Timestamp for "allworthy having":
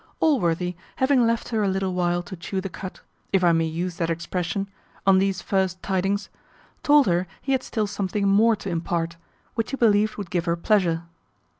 0.19-1.27